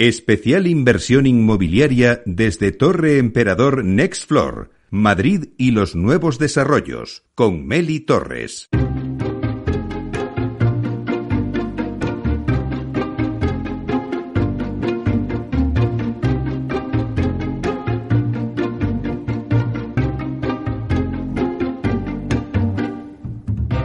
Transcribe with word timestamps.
Especial 0.00 0.68
inversión 0.68 1.26
inmobiliaria 1.26 2.22
desde 2.24 2.70
Torre 2.70 3.18
Emperador 3.18 3.84
Next 3.84 4.28
Floor, 4.28 4.70
Madrid 4.90 5.46
y 5.58 5.72
los 5.72 5.96
nuevos 5.96 6.38
desarrollos, 6.38 7.24
con 7.34 7.66
Meli 7.66 7.98
Torres. 7.98 8.68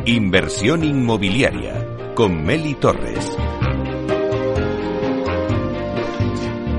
Inversión 0.05 0.84
inmobiliaria 0.84 2.14
con 2.14 2.45
Meli 2.45 2.75
Torres. 2.75 3.36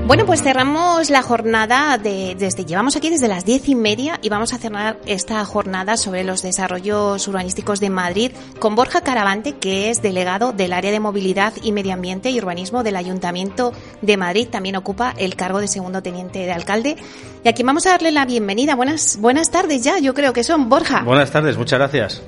Bueno, 0.05 0.27
pues 0.27 0.43
cerramos 0.43 1.09
la 1.09 1.23
jornada 1.23 1.97
de, 1.97 2.35
desde, 2.37 2.63
llevamos 2.63 2.95
aquí 2.95 3.09
desde 3.09 3.27
las 3.27 3.43
diez 3.43 3.67
y 3.67 3.73
media 3.73 4.19
y 4.21 4.29
vamos 4.29 4.53
a 4.53 4.59
cerrar 4.59 4.99
esta 5.07 5.43
jornada 5.45 5.97
sobre 5.97 6.23
los 6.23 6.43
desarrollos 6.43 7.27
urbanísticos 7.27 7.79
de 7.79 7.89
Madrid 7.89 8.31
con 8.59 8.75
Borja 8.75 9.01
Caravante, 9.01 9.53
que 9.53 9.89
es 9.89 10.03
delegado 10.03 10.53
del 10.53 10.73
área 10.73 10.91
de 10.91 10.99
movilidad 10.99 11.53
y 11.63 11.71
medio 11.71 11.93
ambiente 11.93 12.29
y 12.29 12.37
urbanismo 12.37 12.83
del 12.83 12.97
Ayuntamiento 12.97 13.73
de 14.03 14.15
Madrid. 14.15 14.47
También 14.47 14.75
ocupa 14.75 15.11
el 15.17 15.35
cargo 15.35 15.59
de 15.59 15.67
segundo 15.67 16.03
teniente 16.03 16.37
de 16.37 16.51
alcalde. 16.51 16.97
Y 17.43 17.49
aquí 17.49 17.63
vamos 17.63 17.87
a 17.87 17.89
darle 17.89 18.11
la 18.11 18.25
bienvenida. 18.25 18.75
Buenas, 18.75 19.17
buenas 19.19 19.49
tardes 19.49 19.83
ya, 19.83 19.97
yo 19.97 20.13
creo 20.13 20.33
que 20.33 20.43
son, 20.43 20.69
Borja. 20.69 21.01
Buenas 21.01 21.31
tardes, 21.31 21.57
muchas 21.57 21.79
gracias. 21.79 22.21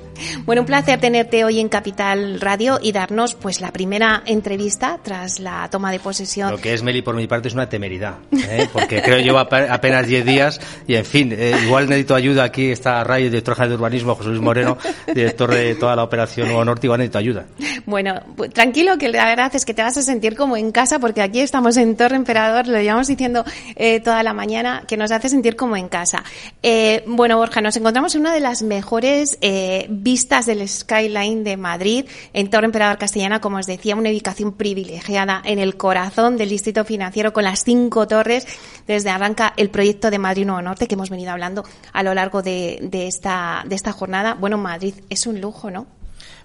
Bueno, 0.44 0.62
un 0.62 0.66
placer 0.66 1.00
tenerte 1.00 1.44
hoy 1.44 1.60
en 1.60 1.68
Capital 1.68 2.40
Radio 2.40 2.78
y 2.82 2.92
darnos 2.92 3.34
pues 3.34 3.60
la 3.60 3.72
primera 3.72 4.22
entrevista 4.26 4.98
tras 5.02 5.40
la 5.40 5.68
toma 5.70 5.92
de 5.92 6.00
posesión. 6.00 6.50
Lo 6.50 6.58
que 6.58 6.74
es 6.74 6.82
Meli 6.82 7.02
por 7.02 7.14
mi 7.14 7.26
parte 7.26 7.48
es 7.48 7.54
una 7.54 7.68
temeridad, 7.68 8.18
¿eh? 8.32 8.68
porque 8.72 9.02
creo 9.02 9.18
que 9.18 9.24
llevo 9.24 9.38
apenas 9.38 10.06
10 10.06 10.24
días 10.24 10.60
y, 10.86 10.94
en 10.94 11.04
fin, 11.04 11.32
eh, 11.36 11.54
igual 11.64 11.88
necesito 11.88 12.14
ayuda. 12.14 12.44
Aquí 12.44 12.70
está 12.70 13.02
Rayo, 13.04 13.26
director 13.26 13.56
de 13.68 13.74
urbanismo, 13.74 14.14
José 14.14 14.30
Luis 14.30 14.40
Moreno, 14.40 14.78
director 15.06 15.50
de 15.50 15.74
toda 15.74 15.96
la 15.96 16.04
operación 16.04 16.48
Nuevo 16.48 16.64
Norte, 16.64 16.86
igual 16.86 17.00
necesito 17.00 17.18
ayuda. 17.18 17.46
Bueno, 17.88 18.20
tranquilo, 18.52 18.98
que 18.98 19.08
la 19.08 19.24
verdad 19.24 19.50
es 19.56 19.64
que 19.64 19.72
te 19.72 19.80
vas 19.80 19.96
a 19.96 20.02
sentir 20.02 20.36
como 20.36 20.58
en 20.58 20.72
casa, 20.72 20.98
porque 20.98 21.22
aquí 21.22 21.40
estamos 21.40 21.78
en 21.78 21.96
Torre 21.96 22.16
Emperador, 22.16 22.68
lo 22.68 22.78
llevamos 22.78 23.06
diciendo 23.06 23.46
eh, 23.76 24.00
toda 24.00 24.22
la 24.22 24.34
mañana, 24.34 24.84
que 24.86 24.98
nos 24.98 25.10
hace 25.10 25.30
sentir 25.30 25.56
como 25.56 25.74
en 25.74 25.88
casa. 25.88 26.22
Eh, 26.62 27.02
bueno, 27.06 27.38
Borja, 27.38 27.62
nos 27.62 27.78
encontramos 27.78 28.14
en 28.14 28.20
una 28.20 28.34
de 28.34 28.40
las 28.40 28.62
mejores 28.62 29.38
eh, 29.40 29.86
vistas 29.88 30.44
del 30.44 30.68
skyline 30.68 31.44
de 31.44 31.56
Madrid, 31.56 32.04
en 32.34 32.50
Torre 32.50 32.66
Emperador 32.66 32.98
Castellana, 32.98 33.40
como 33.40 33.56
os 33.56 33.64
decía, 33.64 33.96
una 33.96 34.10
ubicación 34.10 34.52
privilegiada 34.52 35.40
en 35.46 35.58
el 35.58 35.78
corazón 35.78 36.36
del 36.36 36.50
distrito 36.50 36.84
financiero 36.84 37.32
con 37.32 37.44
las 37.44 37.64
cinco 37.64 38.06
torres 38.06 38.46
desde 38.86 39.08
arranca 39.08 39.54
el 39.56 39.70
proyecto 39.70 40.10
de 40.10 40.18
Madrid 40.18 40.44
Nuevo 40.44 40.60
Norte 40.60 40.88
que 40.88 40.94
hemos 40.94 41.08
venido 41.08 41.32
hablando 41.32 41.64
a 41.94 42.02
lo 42.02 42.12
largo 42.12 42.42
de, 42.42 42.86
esta, 42.92 43.64
de 43.66 43.76
esta 43.76 43.92
jornada. 43.92 44.34
Bueno, 44.34 44.58
Madrid 44.58 44.92
es 45.08 45.26
un 45.26 45.40
lujo, 45.40 45.70
¿no? 45.70 45.97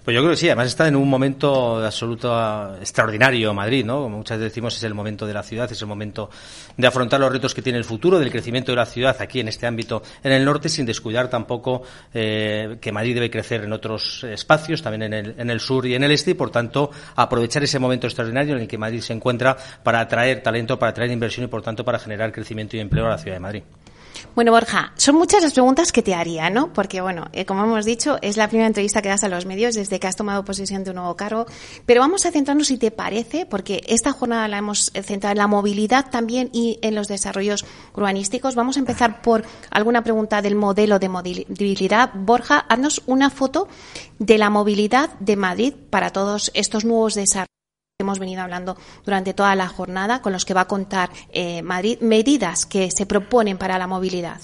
Pues 0.04 0.14
yo 0.14 0.20
creo 0.20 0.32
que 0.32 0.36
sí, 0.36 0.48
además 0.48 0.66
está 0.66 0.86
en 0.86 0.96
un 0.96 1.08
momento 1.08 1.82
absoluto 1.82 2.76
extraordinario 2.78 3.54
Madrid, 3.54 3.86
¿no? 3.86 4.02
Como 4.02 4.18
muchas 4.18 4.36
veces 4.36 4.52
decimos, 4.52 4.76
es 4.76 4.82
el 4.82 4.92
momento 4.92 5.26
de 5.26 5.32
la 5.32 5.42
ciudad, 5.42 5.72
es 5.72 5.80
el 5.80 5.88
momento 5.88 6.28
de 6.76 6.86
afrontar 6.86 7.20
los 7.20 7.32
retos 7.32 7.54
que 7.54 7.62
tiene 7.62 7.78
el 7.78 7.84
futuro, 7.84 8.18
del 8.18 8.30
crecimiento 8.30 8.70
de 8.70 8.76
la 8.76 8.84
ciudad 8.84 9.16
aquí 9.18 9.40
en 9.40 9.48
este 9.48 9.66
ámbito 9.66 10.02
en 10.22 10.32
el 10.32 10.44
norte, 10.44 10.68
sin 10.68 10.84
descuidar 10.84 11.30
tampoco 11.30 11.84
eh, 12.12 12.76
que 12.82 12.92
Madrid 12.92 13.14
debe 13.14 13.30
crecer 13.30 13.64
en 13.64 13.72
otros 13.72 14.24
espacios, 14.24 14.82
también 14.82 15.04
en 15.04 15.14
el, 15.14 15.34
en 15.38 15.48
el 15.48 15.58
sur 15.58 15.86
y 15.86 15.94
en 15.94 16.04
el 16.04 16.10
este, 16.10 16.32
y 16.32 16.34
por 16.34 16.50
tanto 16.50 16.90
aprovechar 17.16 17.64
ese 17.64 17.78
momento 17.78 18.06
extraordinario 18.06 18.56
en 18.56 18.60
el 18.60 18.68
que 18.68 18.76
Madrid 18.76 19.00
se 19.00 19.14
encuentra 19.14 19.56
para 19.82 20.00
atraer 20.00 20.42
talento, 20.42 20.78
para 20.78 20.90
atraer 20.90 21.12
inversión 21.12 21.46
y 21.46 21.48
por 21.48 21.62
tanto 21.62 21.82
para 21.82 21.98
generar 21.98 22.30
crecimiento 22.30 22.76
y 22.76 22.80
empleo 22.80 23.06
a 23.06 23.10
la 23.10 23.18
ciudad 23.18 23.36
de 23.36 23.40
Madrid. 23.40 23.62
Bueno, 24.34 24.50
Borja, 24.50 24.92
son 24.96 25.14
muchas 25.14 25.42
las 25.42 25.52
preguntas 25.52 25.92
que 25.92 26.02
te 26.02 26.14
haría, 26.14 26.50
¿no? 26.50 26.72
Porque, 26.72 27.00
bueno, 27.00 27.26
eh, 27.32 27.44
como 27.44 27.64
hemos 27.64 27.84
dicho, 27.84 28.18
es 28.20 28.36
la 28.36 28.48
primera 28.48 28.66
entrevista 28.66 29.00
que 29.00 29.08
das 29.08 29.22
a 29.22 29.28
los 29.28 29.46
medios 29.46 29.74
desde 29.74 30.00
que 30.00 30.06
has 30.06 30.16
tomado 30.16 30.44
posesión 30.44 30.82
de 30.82 30.90
un 30.90 30.96
nuevo 30.96 31.16
cargo. 31.16 31.46
Pero 31.86 32.00
vamos 32.00 32.26
a 32.26 32.32
centrarnos, 32.32 32.66
si 32.66 32.76
te 32.76 32.90
parece, 32.90 33.46
porque 33.46 33.82
esta 33.86 34.12
jornada 34.12 34.48
la 34.48 34.58
hemos 34.58 34.90
centrado 34.92 35.32
en 35.32 35.38
la 35.38 35.46
movilidad 35.46 36.10
también 36.10 36.50
y 36.52 36.78
en 36.82 36.94
los 36.94 37.06
desarrollos 37.06 37.64
urbanísticos. 37.94 38.54
Vamos 38.54 38.76
a 38.76 38.80
empezar 38.80 39.22
por 39.22 39.44
alguna 39.70 40.02
pregunta 40.02 40.42
del 40.42 40.56
modelo 40.56 40.98
de 40.98 41.08
movilidad. 41.08 42.10
Borja, 42.14 42.58
haznos 42.68 43.02
una 43.06 43.30
foto 43.30 43.68
de 44.18 44.38
la 44.38 44.50
movilidad 44.50 45.10
de 45.20 45.36
Madrid 45.36 45.74
para 45.90 46.10
todos 46.10 46.50
estos 46.54 46.84
nuevos 46.84 47.14
desarrollos 47.14 47.53
hemos 48.00 48.18
venido 48.18 48.42
hablando 48.42 48.76
durante 49.04 49.34
toda 49.34 49.54
la 49.54 49.68
jornada, 49.68 50.20
con 50.20 50.32
los 50.32 50.44
que 50.44 50.52
va 50.52 50.62
a 50.62 50.66
contar 50.66 51.10
eh, 51.30 51.62
Madrid, 51.62 52.00
medidas 52.00 52.66
que 52.66 52.90
se 52.90 53.06
proponen 53.06 53.56
para 53.56 53.78
la 53.78 53.86
movilidad. 53.86 54.40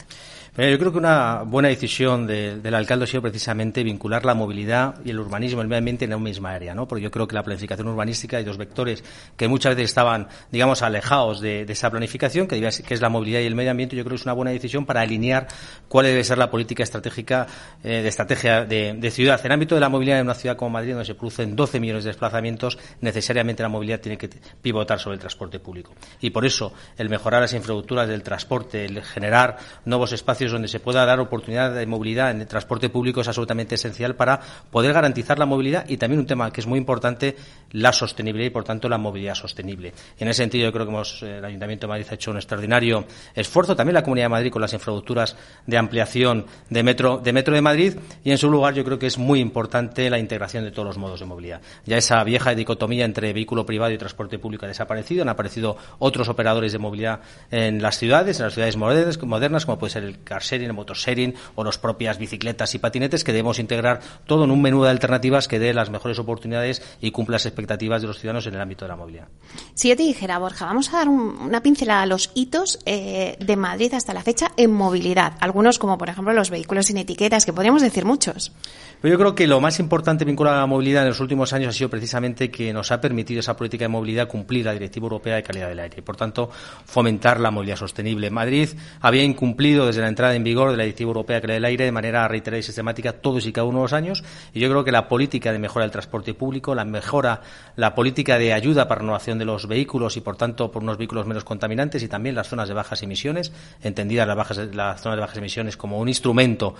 Yo 0.57 0.79
creo 0.79 0.91
que 0.91 0.99
una 0.99 1.43
buena 1.45 1.69
decisión 1.69 2.27
de, 2.27 2.61
del 2.61 2.75
alcalde 2.75 3.05
ha 3.05 3.07
sido 3.07 3.23
precisamente 3.23 3.85
vincular 3.85 4.25
la 4.25 4.35
movilidad 4.35 4.97
y 5.05 5.11
el 5.11 5.21
urbanismo, 5.21 5.63
el 5.63 5.69
medio 5.69 5.79
ambiente 5.79 6.07
en 6.07 6.13
una 6.13 6.25
misma 6.25 6.53
área, 6.53 6.75
¿no? 6.75 6.89
Porque 6.89 7.05
yo 7.05 7.11
creo 7.11 7.29
que 7.29 7.37
la 7.37 7.45
planificación 7.45 7.87
urbanística 7.87 8.41
y 8.41 8.45
dos 8.45 8.59
vectores 8.59 9.05
que 9.37 9.47
muchas 9.47 9.77
veces 9.77 9.91
estaban, 9.91 10.27
digamos, 10.51 10.83
alejados 10.83 11.41
de, 11.41 11.63
esa 11.63 11.89
planificación, 11.89 12.49
que, 12.49 12.61
que, 12.61 12.95
es 12.95 13.01
la 13.01 13.09
movilidad 13.09 13.41
y 13.41 13.47
el 13.47 13.55
medio 13.55 13.71
ambiente, 13.71 13.95
yo 13.95 14.03
creo 14.03 14.17
que 14.17 14.21
es 14.21 14.27
una 14.27 14.33
buena 14.33 14.51
decisión 14.51 14.85
para 14.85 15.03
alinear 15.03 15.47
cuál 15.87 16.07
debe 16.07 16.25
ser 16.25 16.37
la 16.37 16.51
política 16.51 16.83
estratégica 16.83 17.47
eh, 17.85 18.03
de 18.03 18.09
estrategia 18.09 18.65
de, 18.65 18.95
de, 18.95 19.11
ciudad. 19.13 19.39
En 19.41 19.47
el 19.47 19.53
ámbito 19.53 19.77
de 19.77 19.81
la 19.81 19.89
movilidad 19.89 20.19
en 20.19 20.27
una 20.27 20.35
ciudad 20.35 20.57
como 20.57 20.71
Madrid, 20.71 20.93
donde 20.93 21.07
se 21.07 21.15
producen 21.15 21.55
12 21.55 21.79
millones 21.79 22.03
de 22.03 22.11
desplazamientos, 22.11 22.77
necesariamente 23.01 23.63
la 23.63 23.69
movilidad 23.69 24.01
tiene 24.01 24.19
que 24.19 24.29
pivotar 24.61 24.99
sobre 24.99 25.15
el 25.15 25.21
transporte 25.21 25.61
público. 25.61 25.95
Y 26.21 26.31
por 26.31 26.45
eso, 26.45 26.73
el 26.99 27.09
mejorar 27.09 27.41
las 27.41 27.53
infraestructuras 27.53 28.09
del 28.09 28.25
transporte, 28.25 28.85
el 28.85 29.01
generar 29.05 29.57
nuevos 29.85 30.13
espacios 30.13 30.40
donde 30.49 30.69
se 30.69 30.81
pueda 30.81 31.05
dar 31.05 31.21
oportunidad 31.21 31.75
de 31.75 31.87
movilidad 31.87 32.31
en 32.31 32.41
el 32.41 32.47
transporte 32.47 32.89
público 32.89 33.21
es 33.21 33.29
absolutamente 33.29 33.75
esencial 33.75 34.15
para 34.15 34.41
poder 34.71 34.93
garantizar 34.93 35.39
la 35.39 35.47
movilidad 35.47 35.85
y 35.89 35.97
también 35.97 36.21
un 36.21 36.27
tema 36.27 36.51
que 36.53 36.61
es 36.61 36.67
muy 36.67 36.79
importante, 36.79 37.37
la 37.73 37.93
sostenibilidad 37.93 38.51
y, 38.51 38.51
por 38.51 38.65
tanto, 38.65 38.89
la 38.89 38.99
movilidad 38.99 39.35
sostenible. 39.35 39.93
En 40.19 40.29
ese 40.29 40.43
sentido, 40.43 40.65
yo 40.65 40.73
creo 40.73 40.87
que 40.87 40.93
hemos, 40.93 41.23
el 41.23 41.45
Ayuntamiento 41.45 41.87
de 41.87 41.89
Madrid 41.89 42.07
ha 42.11 42.15
hecho 42.15 42.31
un 42.31 42.37
extraordinario 42.37 43.05
esfuerzo, 43.35 43.77
también 43.77 43.95
la 43.95 44.03
Comunidad 44.03 44.27
de 44.27 44.31
Madrid 44.31 44.51
con 44.51 44.63
las 44.63 44.73
infraestructuras 44.73 45.37
de 45.67 45.77
ampliación 45.77 46.47
de 46.69 46.83
metro 46.83 47.19
de, 47.19 47.33
metro 47.33 47.55
de 47.55 47.61
Madrid 47.61 47.95
y, 48.25 48.31
en 48.31 48.39
su 48.39 48.51
lugar, 48.51 48.75
yo 48.75 48.85
creo 48.85 48.99
que 48.99 49.07
es 49.07 49.19
muy 49.19 49.41
importante 49.41 50.09
la 50.11 50.19
integración 50.19 50.65
de 50.65 50.71
todos 50.71 50.87
los 50.87 50.99
modos 50.99 51.21
de 51.21 51.27
movilidad. 51.27 51.61
Ya 51.85 51.97
esa 51.97 52.23
vieja 52.25 52.55
dicotomía 52.55 53.05
entre 53.05 53.33
vehículo 53.33 53.67
privado 53.67 53.93
y 53.93 53.99
transporte 53.99 54.39
público 54.39 54.65
ha 54.65 54.69
desaparecido, 54.69 55.23
han 55.23 55.29
aparecido 55.29 55.77
otros 55.99 56.29
operadores 56.29 56.73
de 56.73 56.79
movilidad 56.79 57.21
en 57.51 57.83
las 57.83 57.99
ciudades, 57.99 58.39
en 58.39 58.47
las 58.47 58.55
ciudades 58.55 58.77
modernas 58.77 59.67
como 59.67 59.79
puede 59.79 59.93
ser 59.93 60.05
el 60.05 60.23
car 60.31 60.43
sharing, 60.43 60.69
el 60.69 60.73
motosharing 60.73 61.35
o 61.57 61.65
las 61.65 61.77
propias 61.77 62.19
bicicletas 62.19 62.73
y 62.77 62.79
patinetes, 62.79 63.25
que 63.25 63.33
debemos 63.33 63.59
integrar 63.59 64.01
todo 64.27 64.45
en 64.45 64.53
un 64.53 64.63
menú 64.63 64.85
de 64.85 64.91
alternativas 64.91 65.49
que 65.49 65.59
dé 65.59 65.75
las 65.75 65.91
mejores 65.91 66.21
oportunidades 66.21 66.83
y 67.01 67.11
cumpla 67.11 67.35
las 67.35 67.47
expectativas 67.47 68.01
de 68.01 68.07
los 68.07 68.21
ciudadanos 68.21 68.47
en 68.47 68.55
el 68.55 68.61
ámbito 68.61 68.85
de 68.85 68.91
la 68.91 68.97
movilidad. 68.97 69.29
Si 69.75 69.89
yo 69.89 69.97
te 69.97 70.05
dijera, 70.05 70.39
Borja, 70.39 70.67
vamos 70.67 70.89
a 70.95 70.99
dar 70.99 71.09
un, 71.09 71.21
una 71.21 71.63
pincelada 71.63 72.03
a 72.03 72.07
los 72.07 72.31
hitos 72.35 72.79
eh, 72.87 73.37
de 73.41 73.57
Madrid 73.57 73.93
hasta 73.93 74.15
la 74.15 74.23
fecha 74.23 74.53
en 74.57 74.71
movilidad. 74.73 75.35
Algunos, 75.41 75.81
como 75.81 75.99
por 75.99 76.09
ejemplo 76.09 76.33
los 76.33 76.51
vehículos 76.51 76.87
sin 76.87 76.99
etiquetas, 76.99 77.45
que 77.45 77.53
podríamos 77.53 77.83
decir 77.83 78.05
muchos. 78.05 78.53
Pero 79.01 79.13
yo 79.13 79.19
creo 79.19 79.35
que 79.35 79.47
lo 79.47 79.61
más 79.61 79.81
importante 79.81 80.25
vinculado 80.25 80.59
a 80.59 80.61
la 80.61 80.67
movilidad 80.67 81.03
en 81.03 81.09
los 81.09 81.21
últimos 81.21 81.53
años 81.53 81.71
ha 81.75 81.79
sido 81.79 81.91
precisamente 81.91 82.51
que 82.51 82.73
nos 82.73 82.93
ha 82.93 83.01
permitido 83.01 83.41
esa 83.41 83.57
política 83.57 83.85
de 83.85 83.89
movilidad 83.89 84.29
cumplir 84.29 84.67
la 84.67 84.73
Directiva 84.73 85.07
Europea 85.07 85.37
de 85.37 85.43
Calidad 85.43 85.69
del 85.69 85.81
Aire 85.81 85.97
y, 85.99 86.03
por 86.03 86.17
tanto, 86.17 86.51
fomentar 86.85 87.41
la 87.41 87.51
movilidad 87.51 87.77
sostenible. 87.77 88.31
Madrid 88.31 88.69
había 89.01 89.25
incumplido 89.25 89.87
desde 89.87 90.03
la 90.03 90.09
entrada 90.09 90.20
en 90.29 90.45
vigor 90.45 90.71
de 90.71 90.77
la 90.77 90.83
Directiva 90.85 91.09
Europea 91.09 91.41
Calidad 91.41 91.57
del 91.57 91.65
Aire 91.65 91.85
de 91.87 91.93
manera 91.93 92.29
reiterada 92.29 92.59
y 92.59 92.63
sistemática 92.63 93.13
todos 93.15 93.47
y 93.47 93.53
cada 93.53 93.67
uno 93.67 93.79
de 93.79 93.85
los 93.85 93.93
años 93.93 94.23
y 94.53 94.61
yo 94.61 94.69
creo 94.69 94.85
que 94.85 94.93
la 94.93 95.09
política 95.09 95.53
de 95.53 95.59
mejora 95.59 95.85
del 95.85 95.91
transporte 95.91 96.35
público, 96.35 96.75
la 96.75 96.85
mejora, 96.85 97.41
la 97.77 97.95
política 97.95 98.39
de 98.39 98.53
ayuda 98.53 98.87
para 98.87 99.01
renovación 99.01 99.39
de 99.39 99.45
los 99.45 99.67
vehículos 99.67 100.17
y, 100.17 100.21
por 100.21 100.37
tanto, 100.37 100.71
por 100.71 100.83
unos 100.83 100.99
vehículos 100.99 101.27
menos 101.27 101.45
contaminantes 101.45 102.03
y 102.03 102.09
también 102.09 102.35
las 102.35 102.49
zonas 102.49 102.69
de 102.69 102.75
bajas 102.75 103.03
emisiones, 103.03 103.53
entendidas 103.83 104.27
las, 104.27 104.37
bajas, 104.37 104.59
las 104.75 105.01
zonas 105.01 105.17
de 105.17 105.21
bajas 105.21 105.39
emisiones 105.39 105.77
como 105.77 105.99
un 105.99 106.09
instrumento 106.09 106.75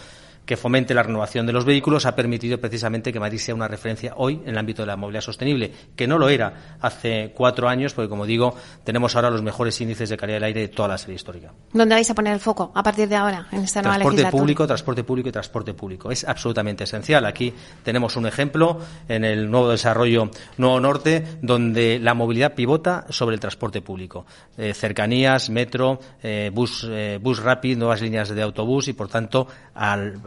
que 0.51 0.57
fomente 0.57 0.95
la 0.95 1.05
renovación 1.05 1.47
de 1.47 1.53
los 1.53 1.65
vehículos 1.65 2.07
ha 2.07 2.17
permitido 2.17 2.59
precisamente 2.59 3.13
que 3.13 3.21
Madrid 3.21 3.39
sea 3.39 3.55
una 3.55 3.69
referencia 3.69 4.15
hoy 4.17 4.41
en 4.43 4.49
el 4.49 4.59
ámbito 4.59 4.83
de 4.83 4.87
la 4.87 4.97
movilidad 4.97 5.21
sostenible, 5.21 5.71
que 5.95 6.09
no 6.09 6.19
lo 6.19 6.29
era 6.29 6.77
hace 6.81 7.33
cuatro 7.37 7.69
años, 7.69 7.95
porque 7.95 8.09
como 8.09 8.27
digo, 8.27 8.57
tenemos 8.83 9.15
ahora 9.15 9.31
los 9.31 9.43
mejores 9.43 9.81
índices 9.81 10.09
de 10.09 10.17
calidad 10.17 10.39
del 10.39 10.45
aire 10.45 10.61
de 10.63 10.69
toda 10.69 10.89
la 10.89 10.99
serie 10.99 11.15
histórica. 11.15 11.53
¿Dónde 11.73 11.95
vais 11.95 12.11
a 12.11 12.15
poner 12.15 12.33
el 12.33 12.41
foco 12.41 12.73
a 12.75 12.83
partir 12.83 13.09
de 13.09 13.15
ahora 13.15 13.30
en 13.53 13.63
esta 13.63 13.83
nueva 13.83 13.97
transporte 13.97 14.17
legislatura? 14.17 14.41
público, 14.41 14.67
transporte 14.67 15.05
público 15.05 15.29
y 15.29 15.33
transporte 15.33 15.75
público. 15.75 16.11
Es 16.11 16.25
absolutamente 16.25 16.85
esencial. 16.85 17.25
Aquí 17.27 17.53
tenemos 17.83 18.17
un 18.17 18.27
ejemplo 18.27 18.79
en 19.09 19.25
el 19.25 19.51
nuevo 19.51 19.71
desarrollo 19.71 20.31
Nuevo 20.57 20.81
Norte, 20.81 21.25
donde 21.43 21.99
la 21.99 22.15
movilidad 22.15 22.55
pivota 22.55 23.07
sobre 23.11 23.35
el 23.35 23.41
transporte 23.41 23.83
público. 23.83 24.27
Eh, 24.57 24.75
cercanías, 24.75 25.51
metro, 25.51 26.01
eh, 26.23 26.51
bus, 26.53 26.87
eh, 26.89 27.19
bus 27.21 27.43
rápido, 27.43 27.79
nuevas 27.79 28.01
líneas 28.01 28.29
de 28.29 28.43
autobús 28.43 28.89
y, 28.89 28.93
por 28.93 29.09
tanto, 29.09 29.47
al 29.75 30.21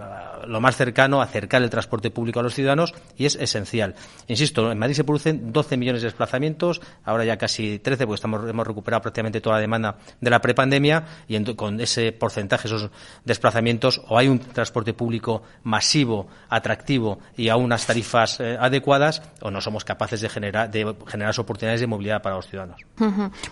lo 0.47 0.61
más 0.61 0.75
cercano, 0.75 1.21
acercar 1.21 1.61
el 1.61 1.69
transporte 1.69 2.11
público 2.11 2.39
a 2.39 2.44
los 2.44 2.53
ciudadanos 2.53 2.94
y 3.17 3.25
es 3.25 3.35
esencial. 3.35 3.95
Insisto, 4.27 4.71
en 4.71 4.77
Madrid 4.77 4.95
se 4.95 5.03
producen 5.03 5.51
12 5.51 5.77
millones 5.77 6.01
de 6.01 6.07
desplazamientos, 6.07 6.81
ahora 7.03 7.25
ya 7.25 7.38
casi 7.38 7.79
13 7.79 8.05
porque 8.05 8.15
estamos, 8.15 8.50
hemos 8.50 8.67
recuperado 8.67 9.01
prácticamente 9.01 9.41
toda 9.41 9.55
la 9.55 9.61
demanda 9.61 9.97
de 10.19 10.29
la 10.29 10.41
prepandemia 10.41 11.05
y 11.27 11.44
con 11.55 11.79
ese 11.79 12.11
porcentaje, 12.11 12.67
esos 12.67 12.89
desplazamientos, 13.25 14.01
o 14.07 14.18
hay 14.18 14.28
un 14.28 14.40
transporte 14.40 14.94
público 14.94 15.44
masivo, 15.63 16.28
atractivo 16.50 17.19
y 17.38 17.50
a 17.50 17.56
unas 17.56 17.86
tarifas 17.86 18.40
eh, 18.40 18.57
adecuadas 18.60 19.22
o 19.42 19.51
no 19.51 19.62
somos 19.62 19.84
capaces 19.86 20.22
de 20.22 20.30
generar, 20.30 20.69
de 20.69 20.95
generar 21.07 21.34
oportunidades 21.40 21.81
de 21.81 21.88
movilidad 21.88 22.22
para 22.22 22.36
los 22.36 22.48
ciudadanos. 22.48 22.81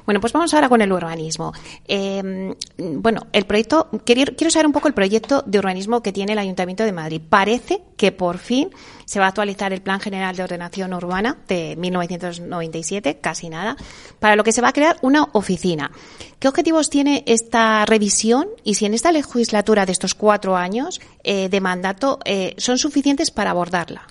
Bueno, 0.06 0.20
pues 0.20 0.34
vamos 0.34 0.54
ahora 0.54 0.70
con 0.70 0.82
el 0.82 0.92
urbanismo. 0.92 1.54
Eh, 1.88 2.54
bueno, 2.78 3.28
el 3.32 3.46
proyecto, 3.46 3.90
quiero, 4.06 4.34
quiero 4.36 4.52
saber 4.52 4.66
un 4.66 4.74
poco 4.74 4.88
el 4.88 4.94
proyecto 4.94 5.44
de 5.46 5.60
urbanismo 5.60 6.02
que 6.02 6.12
tiene 6.12 6.34
el 6.34 6.40
Ayuntamiento 6.40 6.84
de 6.84 6.92
Madrid. 6.92 7.22
Parece 7.28 7.82
que 8.02 8.12
por 8.12 8.40
fin 8.40 8.72
se 9.06 9.20
va 9.20 9.26
a 9.26 9.28
actualizar 9.28 9.74
el 9.74 9.84
Plan 9.84 10.00
General 10.00 10.36
de 10.36 10.42
Ordenación 10.42 10.92
Urbana 10.92 11.38
de 11.48 11.76
1997, 11.76 13.20
casi 13.22 13.48
nada, 13.48 13.78
para 14.20 14.36
lo 14.36 14.44
que 14.44 14.52
se 14.52 14.60
va 14.60 14.70
a 14.70 14.74
crear 14.74 14.98
una 15.04 15.28
oficina. 15.34 15.92
¿Qué 16.40 16.48
objetivos 16.48 16.90
tiene 16.90 17.24
esta 17.28 17.86
revisión 17.86 18.48
y 18.64 18.74
si 18.74 18.88
en 18.88 18.96
esta 18.96 19.12
legislatura 19.12 19.86
de 19.86 19.92
estos 19.92 20.16
cuatro 20.16 20.58
años 20.58 21.00
eh, 21.24 21.48
de 21.48 21.62
mandato 21.62 22.18
eh, 22.26 22.56
son 22.58 22.80
suficientes 22.80 23.30
para 23.30 23.52
abordarla? 23.52 24.08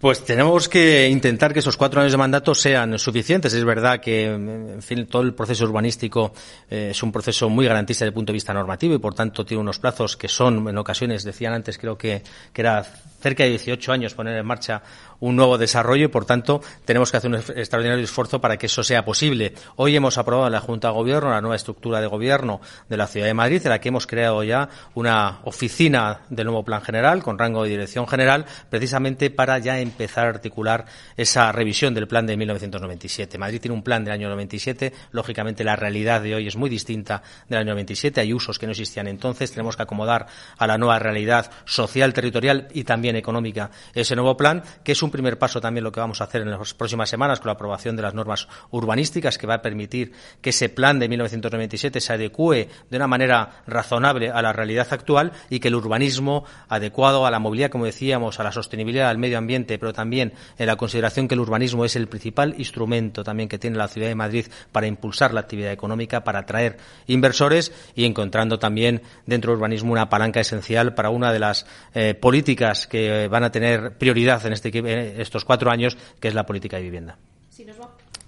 Pues 0.00 0.24
tenemos 0.24 0.66
que 0.66 1.10
intentar 1.10 1.52
que 1.52 1.58
esos 1.58 1.76
cuatro 1.76 2.00
años 2.00 2.12
de 2.12 2.16
mandato 2.16 2.54
sean 2.54 2.98
suficientes. 2.98 3.52
Es 3.52 3.62
verdad 3.66 4.00
que, 4.00 4.32
en 4.32 4.80
fin, 4.80 5.06
todo 5.06 5.20
el 5.20 5.34
proceso 5.34 5.66
urbanístico 5.66 6.32
eh, 6.70 6.88
es 6.92 7.02
un 7.02 7.12
proceso 7.12 7.50
muy 7.50 7.66
garantista 7.66 8.06
desde 8.06 8.08
el 8.08 8.14
punto 8.14 8.32
de 8.32 8.36
vista 8.38 8.54
normativo 8.54 8.94
y, 8.94 8.98
por 8.98 9.12
tanto, 9.12 9.44
tiene 9.44 9.60
unos 9.60 9.78
plazos 9.78 10.16
que 10.16 10.26
son, 10.26 10.66
en 10.66 10.78
ocasiones, 10.78 11.22
decían 11.22 11.52
antes, 11.52 11.76
creo 11.76 11.98
que, 11.98 12.22
que 12.50 12.62
era 12.62 12.82
cerca 12.82 13.44
de 13.44 13.50
18 13.50 13.92
años 13.92 14.14
poner 14.14 14.38
en 14.38 14.46
marcha 14.46 14.82
un 15.20 15.36
nuevo 15.36 15.58
desarrollo 15.58 16.06
y, 16.06 16.08
por 16.08 16.24
tanto, 16.24 16.60
tenemos 16.84 17.10
que 17.10 17.18
hacer 17.18 17.30
un 17.30 17.36
extraordinario 17.36 18.04
esfuerzo 18.04 18.40
para 18.40 18.56
que 18.56 18.66
eso 18.66 18.82
sea 18.82 19.04
posible. 19.04 19.54
Hoy 19.76 19.96
hemos 19.96 20.18
aprobado 20.18 20.46
en 20.46 20.52
la 20.52 20.60
Junta 20.60 20.88
de 20.88 20.94
Gobierno 20.94 21.30
la 21.30 21.40
nueva 21.40 21.56
estructura 21.56 22.00
de 22.00 22.06
gobierno 22.06 22.60
de 22.88 22.96
la 22.96 23.06
Ciudad 23.06 23.26
de 23.26 23.34
Madrid, 23.34 23.60
en 23.64 23.70
la 23.70 23.80
que 23.80 23.88
hemos 23.88 24.06
creado 24.06 24.42
ya 24.42 24.68
una 24.94 25.40
oficina 25.44 26.20
del 26.28 26.46
nuevo 26.46 26.64
Plan 26.64 26.82
General 26.82 27.22
con 27.22 27.38
rango 27.38 27.62
de 27.62 27.70
dirección 27.70 28.06
general, 28.06 28.46
precisamente 28.68 29.30
para 29.30 29.58
ya 29.58 29.78
empezar 29.78 30.26
a 30.26 30.30
articular 30.30 30.86
esa 31.16 31.52
revisión 31.52 31.94
del 31.94 32.08
plan 32.08 32.26
de 32.26 32.36
1997. 32.36 33.38
Madrid 33.38 33.60
tiene 33.60 33.74
un 33.74 33.82
plan 33.82 34.04
del 34.04 34.14
año 34.14 34.28
97, 34.28 34.92
lógicamente 35.12 35.64
la 35.64 35.76
realidad 35.76 36.20
de 36.22 36.34
hoy 36.34 36.46
es 36.46 36.56
muy 36.56 36.70
distinta 36.70 37.22
del 37.48 37.58
año 37.58 37.72
97, 37.72 38.20
hay 38.20 38.32
usos 38.32 38.58
que 38.58 38.66
no 38.66 38.72
existían 38.72 39.08
entonces, 39.08 39.50
tenemos 39.50 39.76
que 39.76 39.82
acomodar 39.82 40.26
a 40.58 40.66
la 40.66 40.78
nueva 40.78 40.98
realidad 40.98 41.50
social, 41.64 42.12
territorial 42.12 42.68
y 42.72 42.84
también 42.84 43.16
económica 43.16 43.70
ese 43.94 44.14
nuevo 44.14 44.36
plan, 44.36 44.62
que 44.82 44.92
es 44.92 45.02
un 45.02 45.09
primer 45.10 45.38
paso 45.38 45.60
también 45.60 45.84
lo 45.84 45.92
que 45.92 46.00
vamos 46.00 46.20
a 46.20 46.24
hacer 46.24 46.42
en 46.42 46.50
las 46.50 46.74
próximas 46.74 47.08
semanas 47.08 47.40
con 47.40 47.48
la 47.48 47.52
aprobación 47.52 47.96
de 47.96 48.02
las 48.02 48.14
normas 48.14 48.48
urbanísticas 48.70 49.38
que 49.38 49.46
va 49.46 49.54
a 49.54 49.62
permitir 49.62 50.12
que 50.40 50.50
ese 50.50 50.68
plan 50.68 50.98
de 50.98 51.08
1997 51.08 52.00
se 52.00 52.12
adecue 52.12 52.68
de 52.88 52.96
una 52.96 53.06
manera 53.06 53.62
razonable 53.66 54.30
a 54.30 54.42
la 54.42 54.52
realidad 54.52 54.86
actual 54.90 55.32
y 55.48 55.60
que 55.60 55.68
el 55.68 55.74
urbanismo 55.74 56.44
adecuado 56.68 57.26
a 57.26 57.30
la 57.30 57.38
movilidad, 57.38 57.70
como 57.70 57.84
decíamos, 57.84 58.40
a 58.40 58.44
la 58.44 58.52
sostenibilidad 58.52 59.08
del 59.08 59.18
medio 59.18 59.38
ambiente, 59.38 59.78
pero 59.78 59.92
también 59.92 60.32
en 60.58 60.66
la 60.66 60.76
consideración 60.76 61.28
que 61.28 61.34
el 61.34 61.40
urbanismo 61.40 61.84
es 61.84 61.96
el 61.96 62.08
principal 62.08 62.54
instrumento 62.58 63.24
también 63.24 63.48
que 63.48 63.58
tiene 63.58 63.76
la 63.76 63.88
ciudad 63.88 64.08
de 64.08 64.14
Madrid 64.14 64.46
para 64.72 64.86
impulsar 64.86 65.34
la 65.34 65.40
actividad 65.40 65.72
económica, 65.72 66.24
para 66.24 66.40
atraer 66.40 66.78
inversores 67.06 67.72
y 67.94 68.04
encontrando 68.04 68.58
también 68.58 69.02
dentro 69.26 69.52
del 69.52 69.58
urbanismo 69.58 69.92
una 69.92 70.08
palanca 70.08 70.40
esencial 70.40 70.94
para 70.94 71.10
una 71.10 71.32
de 71.32 71.38
las 71.38 71.66
eh, 71.94 72.14
políticas 72.14 72.86
que 72.86 73.28
van 73.28 73.44
a 73.44 73.50
tener 73.50 73.96
prioridad 73.98 74.44
en 74.46 74.52
este, 74.52 74.70
estos 75.00 75.44
cuatro 75.44 75.70
años, 75.70 75.96
que 76.20 76.28
es 76.28 76.34
la 76.34 76.46
política 76.46 76.76
de 76.76 76.82
vivienda. 76.84 77.18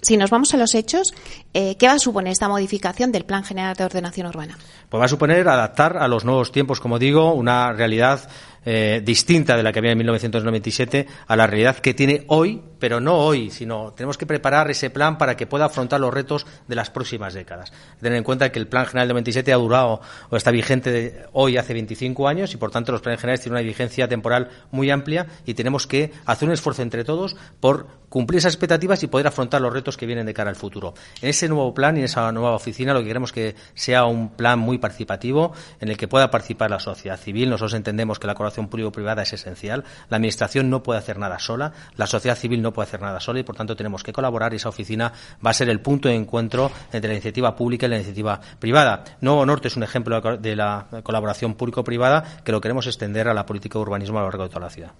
Si 0.02 0.16
nos 0.16 0.30
vamos 0.30 0.52
a 0.52 0.56
los 0.56 0.74
hechos, 0.74 1.14
eh, 1.54 1.76
¿qué 1.76 1.86
va 1.86 1.94
a 1.94 1.98
suponer 2.00 2.32
esta 2.32 2.48
modificación 2.48 3.12
del 3.12 3.24
Plan 3.24 3.44
General 3.44 3.76
de 3.76 3.84
Ordenación 3.84 4.26
Urbana? 4.26 4.58
Pues 4.88 5.00
va 5.00 5.04
a 5.04 5.08
suponer 5.08 5.46
adaptar 5.46 5.96
a 5.96 6.08
los 6.08 6.24
nuevos 6.24 6.50
tiempos, 6.50 6.80
como 6.80 6.98
digo, 6.98 7.32
una 7.32 7.72
realidad 7.72 8.28
eh, 8.64 9.02
distinta 9.04 9.56
de 9.56 9.62
la 9.62 9.72
que 9.72 9.80
había 9.80 9.92
en 9.92 9.98
1997 9.98 11.06
a 11.26 11.36
la 11.36 11.46
realidad 11.46 11.76
que 11.76 11.94
tiene 11.94 12.24
hoy, 12.28 12.62
pero 12.78 13.00
no 13.00 13.16
hoy, 13.16 13.50
sino 13.50 13.92
tenemos 13.92 14.18
que 14.18 14.26
preparar 14.26 14.70
ese 14.70 14.90
plan 14.90 15.18
para 15.18 15.36
que 15.36 15.46
pueda 15.46 15.66
afrontar 15.66 16.00
los 16.00 16.12
retos 16.12 16.46
de 16.68 16.74
las 16.74 16.90
próximas 16.90 17.34
décadas. 17.34 17.72
Tener 18.00 18.18
en 18.18 18.24
cuenta 18.24 18.50
que 18.52 18.58
el 18.58 18.68
Plan 18.68 18.86
General 18.86 19.08
de 19.08 19.14
97 19.14 19.52
ha 19.52 19.56
durado 19.56 20.00
o 20.30 20.36
está 20.36 20.50
vigente 20.50 21.26
hoy 21.32 21.56
hace 21.56 21.72
25 21.72 22.28
años 22.28 22.54
y, 22.54 22.56
por 22.56 22.70
tanto, 22.70 22.92
los 22.92 23.00
planes 23.00 23.20
generales 23.20 23.40
tienen 23.40 23.58
una 23.58 23.66
vigencia 23.66 24.08
temporal 24.08 24.48
muy 24.70 24.90
amplia 24.90 25.26
y 25.46 25.54
tenemos 25.54 25.86
que 25.86 26.12
hacer 26.26 26.48
un 26.48 26.54
esfuerzo 26.54 26.82
entre 26.82 27.04
todos 27.04 27.36
por 27.60 28.02
cumplir 28.08 28.38
esas 28.38 28.52
expectativas 28.52 29.02
y 29.02 29.06
poder 29.06 29.26
afrontar 29.26 29.62
los 29.62 29.72
retos 29.72 29.96
que 29.96 30.04
vienen 30.04 30.26
de 30.26 30.34
cara 30.34 30.50
al 30.50 30.56
futuro. 30.56 30.92
En 31.22 31.30
ese 31.30 31.48
nuevo 31.48 31.72
plan 31.72 31.96
y 31.96 32.00
en 32.00 32.04
esa 32.04 32.30
nueva 32.30 32.54
oficina 32.54 32.92
lo 32.92 33.00
que 33.00 33.06
queremos 33.06 33.32
que 33.32 33.54
sea 33.74 34.04
un 34.04 34.36
plan 34.36 34.58
muy 34.58 34.76
participativo 34.76 35.52
en 35.80 35.88
el 35.88 35.96
que 35.96 36.08
pueda 36.08 36.30
participar 36.30 36.70
la 36.70 36.78
sociedad 36.78 37.18
civil. 37.18 37.48
Nosotros 37.48 37.72
entendemos 37.72 38.18
que 38.18 38.26
la 38.26 38.34
colaboración 38.52 38.68
público-privada 38.68 39.22
es 39.22 39.32
esencial. 39.32 39.84
La 40.10 40.16
Administración 40.16 40.68
no 40.70 40.82
puede 40.82 40.98
hacer 40.98 41.18
nada 41.18 41.38
sola, 41.38 41.72
la 41.96 42.06
sociedad 42.06 42.36
civil 42.36 42.60
no 42.62 42.72
puede 42.72 42.88
hacer 42.88 43.00
nada 43.00 43.20
sola 43.20 43.40
y, 43.40 43.42
por 43.42 43.56
tanto, 43.56 43.74
tenemos 43.74 44.02
que 44.02 44.12
colaborar 44.12 44.52
y 44.52 44.56
esa 44.56 44.68
oficina 44.68 45.12
va 45.44 45.50
a 45.50 45.54
ser 45.54 45.68
el 45.68 45.80
punto 45.80 46.08
de 46.08 46.14
encuentro 46.14 46.70
entre 46.92 47.08
la 47.08 47.14
iniciativa 47.14 47.56
pública 47.56 47.86
y 47.86 47.88
la 47.88 47.96
iniciativa 47.96 48.40
privada. 48.58 49.04
Nuevo 49.20 49.44
Norte 49.46 49.68
es 49.68 49.76
un 49.76 49.82
ejemplo 49.82 50.20
de 50.20 50.56
la 50.56 50.86
colaboración 51.02 51.54
público-privada 51.54 52.42
que 52.44 52.52
lo 52.52 52.60
queremos 52.60 52.86
extender 52.86 53.28
a 53.28 53.34
la 53.34 53.46
política 53.46 53.78
de 53.78 53.82
urbanismo 53.82 54.18
a 54.18 54.22
lo 54.22 54.28
largo 54.28 54.44
de 54.44 54.48
toda 54.48 54.60
la 54.60 54.70
ciudad. 54.70 54.92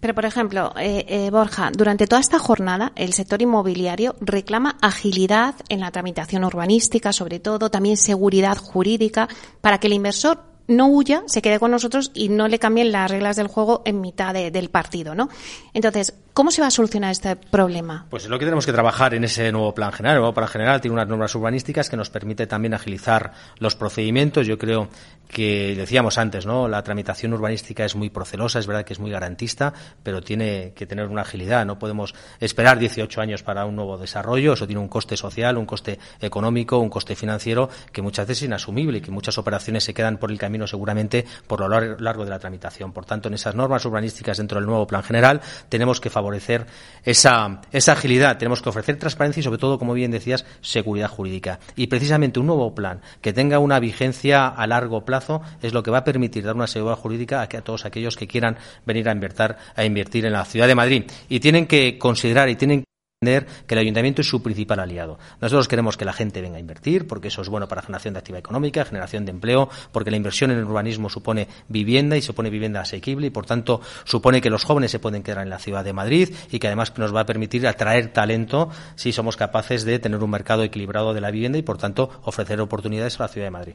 Pero, 0.00 0.14
por 0.14 0.24
ejemplo, 0.24 0.72
eh, 0.78 1.04
eh, 1.08 1.30
Borja, 1.30 1.70
durante 1.70 2.06
toda 2.06 2.20
esta 2.20 2.38
jornada, 2.38 2.92
el 2.96 3.12
sector 3.12 3.42
inmobiliario 3.42 4.14
reclama 4.20 4.78
agilidad 4.80 5.56
en 5.68 5.80
la 5.80 5.90
tramitación 5.90 6.44
urbanística, 6.44 7.12
sobre 7.12 7.38
todo, 7.38 7.70
también 7.70 7.98
seguridad 7.98 8.56
jurídica, 8.56 9.28
para 9.60 9.78
que 9.78 9.88
el 9.88 9.92
inversor 9.92 10.53
no 10.66 10.86
huya, 10.86 11.22
se 11.26 11.42
quede 11.42 11.58
con 11.58 11.70
nosotros 11.70 12.10
y 12.14 12.28
no 12.28 12.48
le 12.48 12.58
cambien 12.58 12.92
las 12.92 13.10
reglas 13.10 13.36
del 13.36 13.48
juego 13.48 13.82
en 13.84 14.00
mitad 14.00 14.34
del 14.34 14.70
partido, 14.70 15.14
¿no? 15.14 15.28
Entonces, 15.72 16.14
¿Cómo 16.34 16.50
se 16.50 16.60
va 16.60 16.66
a 16.66 16.70
solucionar 16.72 17.12
este 17.12 17.36
problema? 17.36 18.06
Pues 18.10 18.24
es 18.24 18.28
lo 18.28 18.40
que 18.40 18.44
tenemos 18.44 18.66
que 18.66 18.72
trabajar 18.72 19.14
en 19.14 19.22
ese 19.22 19.52
nuevo 19.52 19.72
plan 19.72 19.92
general. 19.92 20.16
El 20.16 20.22
nuevo 20.22 20.34
plan 20.34 20.48
general 20.48 20.80
tiene 20.80 20.94
unas 20.94 21.06
normas 21.06 21.32
urbanísticas 21.36 21.88
que 21.88 21.96
nos 21.96 22.10
permite 22.10 22.48
también 22.48 22.74
agilizar 22.74 23.32
los 23.60 23.76
procedimientos. 23.76 24.44
Yo 24.44 24.58
creo 24.58 24.88
que 25.34 25.74
decíamos 25.76 26.16
antes, 26.16 26.46
¿no? 26.46 26.68
La 26.68 26.82
tramitación 26.84 27.34
urbanística 27.34 27.84
es 27.84 27.96
muy 27.96 28.08
procelosa, 28.08 28.60
es 28.60 28.68
verdad 28.68 28.84
que 28.84 28.92
es 28.92 29.00
muy 29.00 29.10
garantista, 29.10 29.74
pero 30.02 30.22
tiene 30.22 30.72
que 30.76 30.86
tener 30.86 31.08
una 31.08 31.22
agilidad. 31.22 31.66
No 31.66 31.76
podemos 31.76 32.14
esperar 32.38 32.78
18 32.78 33.20
años 33.20 33.42
para 33.42 33.66
un 33.66 33.74
nuevo 33.74 33.98
desarrollo. 33.98 34.52
Eso 34.52 34.66
tiene 34.66 34.80
un 34.80 34.86
coste 34.86 35.16
social, 35.16 35.58
un 35.58 35.66
coste 35.66 35.98
económico, 36.20 36.78
un 36.78 36.88
coste 36.88 37.16
financiero 37.16 37.68
que 37.92 38.00
muchas 38.00 38.28
veces 38.28 38.44
es 38.44 38.46
inasumible 38.46 38.98
y 38.98 39.00
que 39.00 39.10
muchas 39.10 39.36
operaciones 39.36 39.82
se 39.82 39.92
quedan 39.92 40.18
por 40.18 40.30
el 40.30 40.38
camino 40.38 40.68
seguramente 40.68 41.24
por 41.48 41.60
lo 41.60 41.68
largo 41.68 42.24
de 42.24 42.30
la 42.30 42.38
tramitación. 42.38 42.92
Por 42.92 43.04
tanto, 43.04 43.26
en 43.26 43.34
esas 43.34 43.56
normas 43.56 43.84
urbanísticas 43.84 44.38
dentro 44.38 44.60
del 44.60 44.66
nuevo 44.66 44.86
plan 44.86 45.02
general 45.02 45.40
tenemos 45.68 46.00
que 46.00 46.10
favorecer 46.10 46.64
esa, 47.02 47.60
esa 47.72 47.92
agilidad, 47.92 48.38
tenemos 48.38 48.62
que 48.62 48.68
ofrecer 48.68 49.00
transparencia 49.00 49.40
y 49.40 49.42
sobre 49.42 49.58
todo, 49.58 49.80
como 49.80 49.94
bien 49.94 50.12
decías, 50.12 50.46
seguridad 50.60 51.08
jurídica. 51.08 51.58
Y 51.74 51.88
precisamente 51.88 52.38
un 52.38 52.46
nuevo 52.46 52.72
plan 52.72 53.00
que 53.20 53.32
tenga 53.32 53.58
una 53.58 53.80
vigencia 53.80 54.46
a 54.46 54.66
largo 54.68 55.04
plazo 55.04 55.23
es 55.62 55.72
lo 55.72 55.82
que 55.82 55.90
va 55.90 55.98
a 55.98 56.04
permitir 56.04 56.44
dar 56.44 56.54
una 56.54 56.66
seguridad 56.66 56.98
jurídica 56.98 57.40
a, 57.40 57.42
a 57.44 57.62
todos 57.62 57.84
aquellos 57.84 58.16
que 58.16 58.26
quieran 58.26 58.56
venir 58.86 59.08
a 59.08 59.12
invertir, 59.12 59.56
a 59.74 59.84
invertir 59.84 60.26
en 60.26 60.32
la 60.32 60.44
ciudad 60.44 60.66
de 60.66 60.74
Madrid. 60.74 61.04
Y 61.28 61.40
tienen 61.40 61.66
que 61.66 61.98
considerar 61.98 62.48
y 62.48 62.56
tienen 62.56 62.84
que 63.24 63.74
el 63.74 63.78
ayuntamiento 63.78 64.22
es 64.22 64.28
su 64.28 64.42
principal 64.42 64.80
aliado. 64.80 65.18
Nosotros 65.40 65.68
queremos 65.68 65.96
que 65.96 66.04
la 66.04 66.12
gente 66.12 66.40
venga 66.40 66.56
a 66.56 66.60
invertir, 66.60 67.06
porque 67.06 67.28
eso 67.28 67.42
es 67.42 67.48
bueno 67.48 67.68
para 67.68 67.82
generación 67.82 68.14
de 68.14 68.18
actividad 68.18 68.40
económica, 68.40 68.84
generación 68.84 69.24
de 69.24 69.30
empleo, 69.32 69.68
porque 69.92 70.10
la 70.10 70.16
inversión 70.16 70.50
en 70.50 70.58
el 70.58 70.64
urbanismo 70.64 71.08
supone 71.08 71.48
vivienda 71.68 72.16
y 72.16 72.22
supone 72.22 72.50
vivienda 72.50 72.80
asequible 72.80 73.26
y, 73.26 73.30
por 73.30 73.46
tanto, 73.46 73.80
supone 74.04 74.40
que 74.40 74.50
los 74.50 74.64
jóvenes 74.64 74.90
se 74.90 74.98
pueden 74.98 75.22
quedar 75.22 75.42
en 75.42 75.50
la 75.50 75.58
ciudad 75.58 75.84
de 75.84 75.92
Madrid 75.92 76.34
y 76.50 76.58
que 76.58 76.66
además 76.66 76.92
nos 76.96 77.14
va 77.14 77.20
a 77.20 77.26
permitir 77.26 77.66
atraer 77.66 78.12
talento 78.12 78.70
si 78.94 79.12
somos 79.12 79.36
capaces 79.36 79.84
de 79.84 79.98
tener 79.98 80.22
un 80.22 80.30
mercado 80.30 80.62
equilibrado 80.62 81.14
de 81.14 81.20
la 81.20 81.30
vivienda 81.30 81.58
y, 81.58 81.62
por 81.62 81.78
tanto, 81.78 82.10
ofrecer 82.22 82.60
oportunidades 82.60 83.18
a 83.18 83.24
la 83.24 83.28
ciudad 83.28 83.46
de 83.46 83.50
Madrid. 83.50 83.74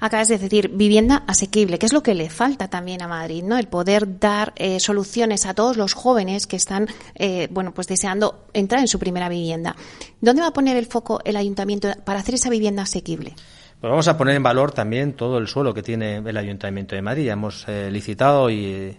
Acabas 0.00 0.28
de 0.28 0.38
decir 0.38 0.68
vivienda 0.68 1.24
asequible, 1.26 1.78
que 1.78 1.86
es 1.86 1.92
lo 1.92 2.02
que 2.02 2.14
le 2.14 2.30
falta 2.30 2.68
también 2.68 3.02
a 3.02 3.08
Madrid, 3.08 3.42
¿no? 3.42 3.58
El 3.58 3.68
poder 3.68 4.18
dar 4.18 4.52
eh, 4.56 4.80
soluciones 4.80 5.46
a 5.46 5.54
todos 5.54 5.76
los 5.76 5.94
jóvenes 5.94 6.46
que 6.46 6.56
están, 6.56 6.88
eh, 7.14 7.48
bueno, 7.50 7.72
pues 7.72 7.86
deseando 7.86 8.35
entrar 8.52 8.80
en 8.80 8.88
su 8.88 8.98
primera 8.98 9.28
vivienda. 9.28 9.76
¿Dónde 10.20 10.42
va 10.42 10.48
a 10.48 10.52
poner 10.52 10.76
el 10.76 10.86
foco 10.86 11.20
el 11.24 11.36
ayuntamiento 11.36 11.88
para 12.04 12.20
hacer 12.20 12.34
esa 12.34 12.50
vivienda 12.50 12.82
asequible? 12.82 13.34
Pues 13.80 13.90
vamos 13.90 14.08
a 14.08 14.16
poner 14.16 14.36
en 14.36 14.42
valor 14.42 14.72
también 14.72 15.12
todo 15.12 15.36
el 15.36 15.48
suelo 15.48 15.74
que 15.74 15.82
tiene 15.82 16.16
el 16.16 16.36
Ayuntamiento 16.38 16.96
de 16.96 17.02
Madrid. 17.02 17.28
hemos 17.28 17.68
eh, 17.68 17.90
licitado 17.90 18.48
y 18.48 18.96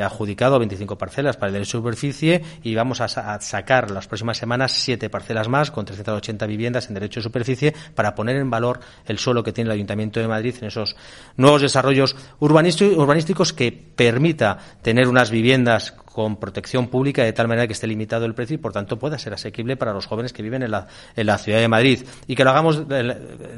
adjudicado 0.00 0.60
25 0.60 0.96
parcelas 0.96 1.36
para 1.36 1.48
el 1.48 1.54
derecho 1.54 1.78
de 1.78 1.82
superficie 1.82 2.42
y 2.62 2.72
vamos 2.76 3.00
a, 3.00 3.08
sacar 3.08 3.90
las 3.90 4.06
próximas 4.06 4.38
semanas 4.38 4.70
siete 4.70 5.10
parcelas 5.10 5.48
más 5.48 5.72
con 5.72 5.84
380 5.84 6.46
viviendas 6.46 6.86
en 6.86 6.94
derecho 6.94 7.18
de 7.18 7.24
superficie 7.24 7.74
para 7.96 8.14
poner 8.14 8.36
en 8.36 8.48
valor 8.48 8.78
el 9.06 9.18
suelo 9.18 9.42
que 9.42 9.52
tiene 9.52 9.68
el 9.68 9.74
Ayuntamiento 9.74 10.20
de 10.20 10.28
Madrid 10.28 10.54
en 10.60 10.68
esos 10.68 10.94
nuevos 11.36 11.62
desarrollos 11.62 12.14
urbanísticos 12.38 13.52
que 13.52 13.72
permita 13.72 14.56
tener 14.82 15.08
unas 15.08 15.32
viviendas 15.32 15.96
con 16.12 16.36
protección 16.36 16.88
pública 16.88 17.24
de 17.24 17.32
tal 17.32 17.48
manera 17.48 17.66
que 17.66 17.72
esté 17.72 17.86
limitado 17.86 18.26
el 18.26 18.34
precio 18.34 18.54
y 18.54 18.58
por 18.58 18.72
tanto 18.72 18.98
pueda 18.98 19.18
ser 19.18 19.34
asequible 19.34 19.76
para 19.76 19.92
los 19.92 20.06
jóvenes 20.06 20.32
que 20.32 20.42
viven 20.42 20.62
en 20.62 20.70
la, 20.70 20.86
en 21.16 21.26
la 21.26 21.38
ciudad 21.38 21.58
de 21.58 21.68
Madrid 21.68 22.04
y 22.26 22.36
que 22.36 22.44
lo 22.44 22.50
hagamos, 22.50 22.82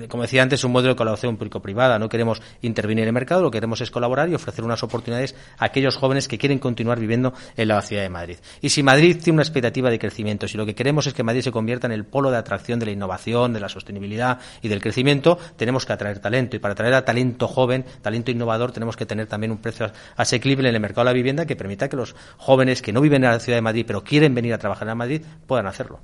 como 0.09 0.23
decía 0.23 0.43
antes, 0.43 0.63
un 0.65 0.73
modelo 0.73 0.95
de 0.95 0.97
colaboración 0.97 1.37
público-privada. 1.37 1.99
No 1.99 2.09
queremos 2.09 2.41
intervenir 2.63 3.03
en 3.03 3.09
el 3.09 3.13
mercado, 3.13 3.43
lo 3.43 3.51
que 3.51 3.57
queremos 3.57 3.81
es 3.81 3.91
colaborar 3.91 4.29
y 4.29 4.35
ofrecer 4.35 4.65
unas 4.65 4.83
oportunidades 4.83 5.35
a 5.59 5.67
aquellos 5.67 5.97
jóvenes 5.97 6.29
que 6.29 6.39
quieren 6.39 6.59
continuar 6.59 7.01
viviendo 7.01 7.35
en 7.57 7.69
la 7.69 7.83
ciudad 7.83 8.03
de 8.03 8.11
Madrid. 8.11 8.37
Y 8.61 8.71
si 8.71 8.83
Madrid 8.83 9.19
tiene 9.23 9.37
una 9.37 9.43
expectativa 9.43 9.91
de 9.91 9.99
crecimiento, 9.99 10.49
si 10.49 10.57
lo 10.57 10.65
que 10.65 10.75
queremos 10.75 11.07
es 11.07 11.15
que 11.15 11.23
Madrid 11.23 11.43
se 11.43 11.51
convierta 11.51 11.87
en 11.87 11.93
el 11.93 12.05
polo 12.05 12.31
de 12.31 12.37
atracción 12.37 12.79
de 12.79 12.87
la 12.87 12.93
innovación, 12.93 13.53
de 13.53 13.61
la 13.61 13.69
sostenibilidad 13.69 14.39
y 14.63 14.69
del 14.69 14.81
crecimiento, 14.81 15.39
tenemos 15.57 15.87
que 15.87 15.93
atraer 15.93 16.21
talento 16.21 16.57
y 16.57 16.59
para 16.59 16.73
atraer 16.73 16.95
a 16.95 17.05
talento 17.05 17.49
joven, 17.49 17.85
talento 18.03 18.31
innovador, 18.31 18.73
tenemos 18.73 18.97
que 18.97 19.07
tener 19.07 19.27
también 19.27 19.51
un 19.51 19.59
precio 19.59 19.91
asequible 20.17 20.69
en 20.69 20.75
el 20.75 20.81
mercado 20.81 21.03
de 21.03 21.11
la 21.11 21.15
vivienda 21.15 21.47
que 21.47 21.57
permita 21.57 21.89
que 21.89 21.97
los 21.97 22.15
jóvenes 22.37 22.44
que 22.83 22.93
no 22.93 23.01
viven 23.01 23.25
en 23.25 23.31
la 23.31 23.41
ciudad 23.41 23.59
de 23.59 23.63
Madrid 23.63 23.85
pero 23.87 24.05
quieren 24.05 24.35
venir 24.35 24.55
a 24.55 24.59
trabajar 24.59 24.89
en 24.89 24.97
Madrid 24.97 25.23
puedan 25.47 25.67
hacerlo. 25.67 26.01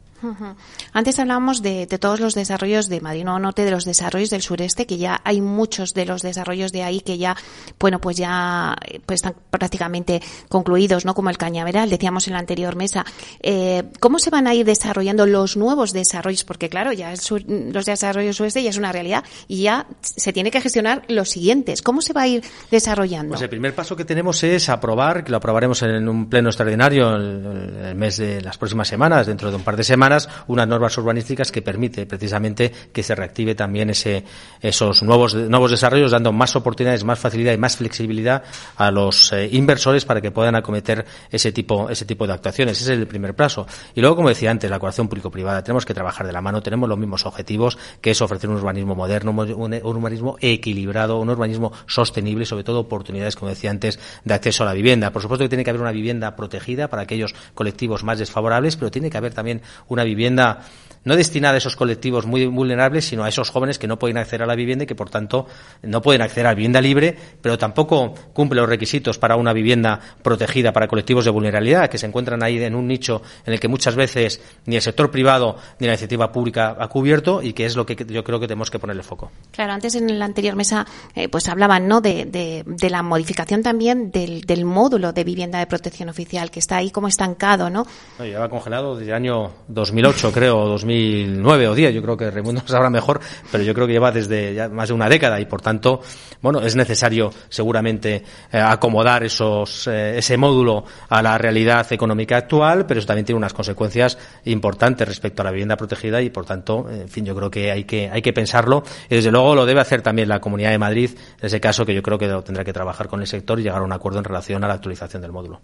Antes 0.93 1.19
hablábamos 1.19 1.63
de, 1.63 1.87
todos 1.87 2.21
los 2.21 2.35
desarrollos 2.35 2.89
de 2.89 3.01
Madrid 3.01 3.25
no 3.25 3.39
Norte, 3.39 3.65
de 3.65 3.71
los 3.71 3.85
desarrollos 3.85 4.31
del 4.31 4.43
sureste, 4.43 4.87
que 4.87 4.99
ya 4.99 5.21
hay 5.25 5.41
muchos 5.41 5.95
de 5.95 6.05
los 6.05 6.23
desarrollos 6.23 6.73
de 6.73 6.83
ahí 6.83 7.01
que 7.01 7.17
ya, 7.17 7.37
bueno, 7.79 8.01
pues 8.01 8.17
ya 8.17 8.77
pues 9.07 9.19
están 9.19 9.35
prácticamente 9.51 10.21
concluidos, 10.49 11.05
¿no? 11.05 11.15
Como 11.15 11.31
el 11.31 11.39
Cañaveral, 11.39 11.89
decíamos 11.89 12.27
en 12.27 12.35
la 12.35 12.41
anterior 12.41 12.77
mesa. 12.77 13.05
Eh, 13.41 13.85
¿Cómo 13.99 14.19
se 14.19 14.31
van 14.31 14.47
a 14.47 14.55
ir 14.55 14.67
desarrollando 14.67 15.27
los 15.27 15.57
nuevos 15.57 15.93
desarrollos? 15.93 16.45
Porque 16.45 16.69
claro, 16.69 16.93
ya 16.93 17.13
los 17.47 17.87
desarrollos 17.87 18.37
sureste 18.37 18.63
ya 18.63 18.71
es 18.71 18.77
una 18.77 18.93
realidad 18.93 19.25
y 19.49 19.63
ya 19.63 19.87
se 20.01 20.33
tiene 20.33 20.51
que 20.51 20.61
gestionar 20.61 21.03
los 21.09 21.31
siguientes. 21.31 21.83
¿Cómo 21.83 22.03
se 22.03 22.13
va 22.13 22.23
a 22.23 22.29
ir 22.29 22.43
desarrollando? 22.71 23.31
Pues 23.31 23.43
el 23.43 23.49
primer 23.49 23.75
paso 23.75 23.97
que 23.97 24.05
tenemos 24.05 24.43
es 24.43 24.69
aprobar, 24.69 25.25
que 25.25 25.31
lo 25.31 25.39
aprobaremos 25.39 25.83
en 25.83 26.09
un 26.09 26.29
pleno 26.31 26.49
extraordinario 26.49 27.17
en 27.17 27.85
el 27.85 27.95
mes 27.95 28.17
de 28.17 28.41
las 28.41 28.57
próximas 28.57 28.89
semanas, 28.89 29.27
dentro 29.27 29.51
de 29.51 29.57
un 29.57 29.63
par 29.63 29.77
de 29.77 29.85
semanas 29.85 30.29
unas 30.47 30.67
normas 30.67 30.97
urbanísticas 30.97 31.53
que 31.53 31.63
permite 31.63 32.07
precisamente 32.07 32.73
que 32.93 33.03
se 33.03 33.15
reactive 33.15 33.55
también 33.55 33.91
ese, 33.91 34.25
esos 34.61 35.03
nuevos, 35.03 35.35
nuevos 35.35 35.71
desarrollos, 35.71 36.13
dando 36.13 36.33
más 36.33 36.57
oportunidades, 36.57 37.05
más 37.05 37.19
facilidad 37.19 37.53
y 37.53 37.59
más 37.59 37.77
flexibilidad 37.77 38.43
a 38.77 38.91
los 38.91 39.33
eh, 39.33 39.49
inversores 39.53 40.05
para 40.05 40.21
que 40.21 40.31
puedan 40.31 40.55
acometer 40.55 41.05
ese 41.31 41.53
tipo, 41.53 41.91
ese 41.91 42.05
tipo 42.05 42.27
de 42.27 42.33
actuaciones. 42.33 42.81
Ese 42.81 42.95
es 42.95 42.99
el 43.01 43.07
primer 43.07 43.35
paso. 43.35 43.67
Y 43.95 44.01
luego, 44.01 44.17
como 44.17 44.29
decía 44.29 44.51
antes, 44.51 44.71
la 44.71 44.79
colaboración 44.79 45.09
público-privada. 45.09 45.63
Tenemos 45.63 45.85
que 45.85 45.95
trabajar 45.95 46.27
de 46.27 46.33
la 46.33 46.41
mano, 46.41 46.63
tenemos 46.63 46.89
los 46.89 46.99
mismos 46.99 47.27
objetivos, 47.27 47.79
que 48.01 48.11
es 48.11 48.21
ofrecer 48.21 48.51
un 48.51 48.57
urbanismo 48.57 48.95
moderno, 48.95 49.31
un, 49.31 49.75
urbanismo 49.83 50.37
equilibrado, 50.41 51.19
un 51.19 51.31
urbanismo 51.31 51.73
sostenible 51.87 52.43
y 52.43 52.47
sobre 52.47 52.65
todo 52.65 52.81
oportunidades, 52.81 53.37
como 53.37 53.51
decía 53.51 53.71
antes, 53.71 53.99
de 54.25 54.35
acceso 54.35 54.63
a 54.63 54.67
la 54.67 54.73
vivienda. 54.73 55.11
Por 55.11 55.23
supuesto 55.23 55.45
que 55.45 55.49
tiene 55.49 55.65
que 55.65 55.71
haber 55.71 55.83
una 55.83 55.93
vivienda 55.93 56.20
protegida 56.37 56.89
para 56.89 57.03
aquellos 57.03 57.35
colectivos 57.55 58.05
más 58.05 58.19
desfavorables, 58.19 58.77
pero 58.77 58.91
tiene 58.91 59.11
que 59.11 59.19
haber 59.19 59.35
también 59.35 59.63
una 59.89 60.05
vivienda 60.05 60.61
no 61.05 61.17
destinada 61.17 61.55
a 61.55 61.59
esos 61.59 61.77
colectivos 61.77 62.27
muy 62.27 62.47
vulnerables, 62.47 63.07
sino 63.07 63.25
a 63.25 63.29
esos 63.29 63.51
jóvenes 63.51 63.79
que 63.79 63.87
no 63.87 63.99
pueden 63.99 64.19
acceder 64.19 64.43
a 64.43 64.47
la 64.47 64.55
vivienda 64.55 64.85
y 64.85 64.87
que, 64.87 64.95
por 64.95 65.11
tanto, 65.11 65.47
no 65.83 66.03
pueden 66.03 66.23
acceder 66.23 66.47
a 66.47 66.55
vivienda 66.55 66.81
libre, 66.81 67.17
pero 67.41 67.57
tampoco 67.57 68.13
cumple 68.33 68.61
los 68.61 68.69
requisitos 68.69 69.19
para 69.19 69.37
una 69.37 69.53
vivienda 69.53 70.01
protegida 70.23 70.73
para 70.73 70.89
colectivos 70.89 71.25
de 71.25 71.31
vulnerabilidad, 71.31 71.89
que 71.89 71.99
se 71.99 72.07
encuentran 72.07 72.43
ahí 72.43 72.63
en 72.63 72.75
un 72.75 72.87
nicho 72.87 73.23
en 73.47 73.55
el 73.55 73.61
que 73.61 73.69
muchas 73.69 73.97
veces 73.97 74.41
ni 74.67 74.77
el 74.77 74.83
sector 74.83 75.11
privado 75.11 75.57
ni 75.79 75.87
la 75.87 75.95
iniciativa 75.95 76.31
pública 76.31 76.77
ha 76.79 76.89
cubierto 76.89 77.43
y 77.43 77.53
que 77.53 77.65
es 77.65 77.77
lo 77.77 77.87
que 77.87 77.97
yo 77.97 78.23
creo 78.23 78.39
que 78.39 78.47
tenemos 78.47 78.71
que 78.71 78.79
ponerle 78.79 79.03
foco. 79.03 79.31
Claro, 79.53 79.73
antes 79.73 79.95
en 79.95 80.19
la 80.19 80.25
anterior 80.27 80.55
mesa 80.55 80.87
eh, 81.15 81.29
pues 81.29 81.49
hablaban 81.49 81.89
¿no? 81.89 82.01
De, 82.01 82.65
la 82.91 83.03
modificación 83.03 83.63
también 83.63 84.11
del, 84.11 84.65
módulo 84.65 85.13
de 85.13 85.25
vivienda 85.25 85.59
de 85.59 85.67
protección 85.67 86.09
oficial, 86.11 86.51
que 86.51 86.59
está 86.59 86.77
ahí 86.77 86.91
como 86.91 87.09
estancado, 87.09 87.71
¿no? 87.71 87.87
no 88.19 88.25
lleva 88.25 88.49
congelado 88.49 88.97
desde 88.97 89.11
el 89.11 89.17
año 89.17 89.51
2008, 89.69 90.33
creo, 90.33 90.67
2009 90.67 91.69
o 91.69 91.75
10, 91.75 91.95
yo 91.95 92.03
creo 92.03 92.17
que 92.17 92.31
Raimundo 92.31 92.63
sabrá 92.67 92.91
mejor, 92.91 93.21
pero 93.51 93.65
yo 93.65 93.75
creo 93.75 93.87
que 93.87 93.95
lleva 93.95 94.13
desde 94.13 94.55
ya 94.55 94.69
más 94.69 94.89
de 94.89 94.95
una 94.95 95.09
década 95.09 95.41
y 95.41 95.47
por 95.47 95.63
tanto, 95.63 96.01
bueno, 96.43 96.61
es 96.61 96.77
necesario 96.77 97.31
seguramente 97.49 98.23
eh, 98.53 98.59
acomodar 98.59 99.25
esos, 99.25 99.87
eh, 99.87 100.19
ese 100.19 100.37
módulo 100.37 100.85
a 101.09 101.23
la 101.23 101.39
realidad 101.39 101.91
económica 101.93 102.37
actual, 102.37 102.87
pero 102.87 102.99
eso 102.99 103.07
también 103.07 103.25
tiene 103.25 103.39
unas 103.39 103.55
consecuencias 103.55 104.19
importantes 104.45 105.07
respecto 105.09 105.43
a 105.43 105.45
la 105.47 105.51
vivienda 105.51 105.77
protegida 105.77 106.21
y 106.23 106.31
por 106.31 106.45
tanto, 106.45 106.87
en 106.91 107.09
fin, 107.09 107.25
yo 107.25 107.35
creo 107.35 107.51
que 107.51 107.71
hay 107.71 107.85
que, 107.85 108.11
hay 108.11 108.23
que 108.23 108.33
pensarlo 108.33 108.83
y 109.09 109.15
desde 109.15 109.31
luego 109.31 109.55
lo 109.55 109.67
debe 109.67 109.81
hacer 109.81 110.03
también 110.03 110.29
la 110.29 110.41
Comunidad 110.41 110.71
de 110.71 110.79
Madrid, 110.79 111.11
en 111.41 111.47
ese 111.47 111.61
caso 111.61 111.85
que 111.85 111.95
yo 111.95 112.03
creo 112.03 112.19
que 112.19 112.29
tendrá 112.45 112.65
que 112.65 112.73
trabajar 112.73 113.09
con 113.09 113.21
el 113.21 113.27
sector 113.27 113.61
y 113.61 113.63
llegar 113.63 113.81
a 113.81 113.85
un 113.85 113.93
acuerdo 113.93 114.19
en 114.19 114.25
relación 114.25 114.65
a 114.65 114.69
la 114.69 114.75
actualización 114.75 115.23
del 115.23 115.33
módulo. 115.33 115.61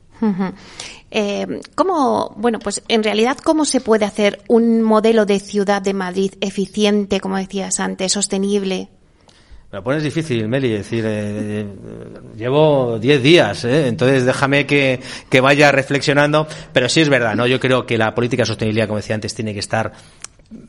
Eh, 1.10 1.60
¿Cómo, 1.74 2.34
bueno, 2.36 2.58
pues 2.58 2.82
en 2.88 3.02
realidad, 3.02 3.38
cómo 3.38 3.64
se 3.64 3.80
puede 3.80 4.04
hacer 4.04 4.42
un 4.48 4.82
modelo 4.82 5.24
de 5.26 5.38
ciudad 5.40 5.80
de 5.82 5.94
Madrid 5.94 6.32
eficiente, 6.40 7.20
como 7.20 7.36
decías 7.36 7.80
antes, 7.80 8.12
sostenible? 8.12 8.88
Me 9.70 9.78
lo 9.78 9.84
pones 9.84 10.02
difícil, 10.02 10.46
Meli, 10.48 10.70
decir, 10.70 11.04
eh, 11.04 11.60
eh, 11.60 11.66
llevo 12.36 12.98
10 13.00 13.22
días, 13.22 13.64
entonces 13.64 14.24
déjame 14.24 14.64
que, 14.64 15.00
que 15.28 15.40
vaya 15.40 15.72
reflexionando, 15.72 16.46
pero 16.72 16.88
sí 16.88 17.00
es 17.00 17.08
verdad, 17.08 17.34
¿no? 17.34 17.46
Yo 17.46 17.58
creo 17.58 17.84
que 17.84 17.98
la 17.98 18.14
política 18.14 18.42
de 18.42 18.46
sostenibilidad, 18.46 18.86
como 18.86 18.98
decía 18.98 19.16
antes, 19.16 19.34
tiene 19.34 19.52
que 19.52 19.60
estar 19.60 19.92